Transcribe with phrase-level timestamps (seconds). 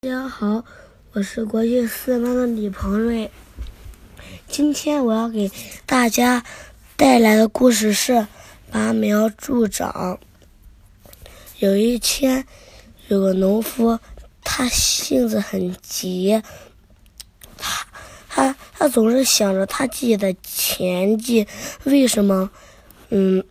[0.00, 0.64] 大家好，
[1.10, 3.32] 我是国际四班的李鹏瑞。
[4.46, 5.50] 今天我要给
[5.86, 6.44] 大家
[6.96, 8.12] 带来的故事是
[8.70, 9.90] 《拔苗助长》。
[11.58, 12.46] 有一天，
[13.08, 13.98] 有个农夫，
[14.44, 16.40] 他性子很急，
[17.56, 17.84] 他
[18.28, 21.44] 他他总是想着他自己的田地
[21.82, 22.48] 为什么，
[23.08, 23.42] 嗯，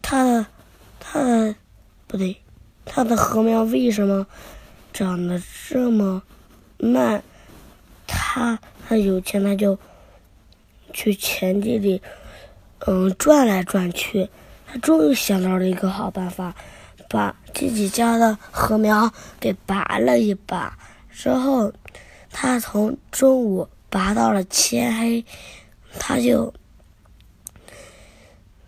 [0.00, 0.46] 他的
[1.00, 1.56] 他的
[2.06, 2.36] 不对，
[2.84, 4.28] 他的禾苗为什么？
[4.92, 6.22] 长得这么
[6.78, 7.22] 慢，
[8.06, 9.78] 他他有钱，他就
[10.92, 12.02] 去田地里，
[12.86, 14.28] 嗯，转来转去。
[14.66, 16.54] 他终于想到了一个好办法，
[17.08, 20.78] 把自己家的禾苗给拔了一把。
[21.10, 21.72] 之后，
[22.30, 25.24] 他从中午拔到了天黑，
[25.98, 26.52] 他就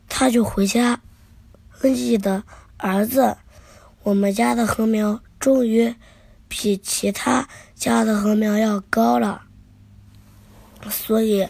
[0.08, 1.00] 他就回家
[1.82, 2.42] 问自己的
[2.78, 3.36] 儿子
[4.04, 5.94] ：“我们家的禾苗终于。”
[6.56, 9.42] 比其他家的禾苗要高了，
[10.88, 11.48] 所以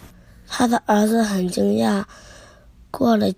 [0.48, 2.06] 他的儿子很惊讶。
[2.90, 3.30] 过了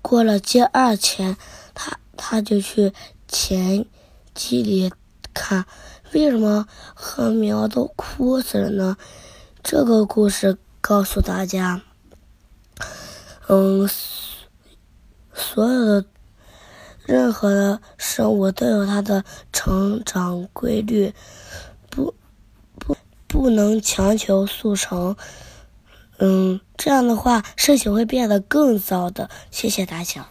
[0.00, 1.36] 过了第二天，
[1.74, 2.94] 他他就去
[3.26, 3.84] 田
[4.32, 4.90] 地里
[5.34, 5.66] 看，
[6.12, 8.96] 为什么禾苗都枯死了呢？
[9.62, 11.82] 这个故事告诉大家，
[13.48, 13.86] 嗯，
[15.34, 16.06] 所有的。
[17.08, 21.14] 任何的生物都有它的成长规律，
[21.88, 22.14] 不
[22.78, 22.94] 不
[23.26, 25.16] 不能强求速成。
[26.18, 29.30] 嗯，这样的话事情会变得更糟的。
[29.50, 30.28] 谢谢大家。